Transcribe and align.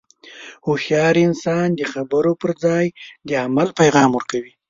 هوښیار 0.65 1.15
انسان 1.27 1.67
د 1.75 1.81
خبرو 1.91 2.31
پر 2.41 2.51
ځای 2.63 2.85
د 3.29 3.29
عمل 3.45 3.67
پیغام 3.79 4.09
ورکوي. 4.13 4.51